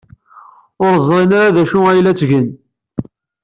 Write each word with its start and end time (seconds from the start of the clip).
Ur 0.85 0.95
ẓrin 1.07 1.31
ara 1.39 1.55
d 1.55 1.57
acu 1.61 1.79
ay 1.89 1.99
la 2.01 2.13
ttgen. 2.13 2.47